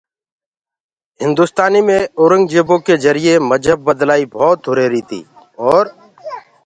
هندُستانيٚ 1.23 1.85
مي 1.87 1.99
اورنٚگجيبو 2.19 2.75
ڪي 2.85 2.95
جَريٚئيٚ 3.03 3.45
مجهب 3.49 3.79
بلآئي 3.99 4.23
ڀوت 4.33 4.59
هُريهريِٚ 4.69 5.03
تيٚ 5.09 5.29
اور 5.63 5.83